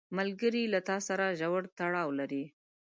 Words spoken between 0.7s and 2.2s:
له تا سره ژور تړاو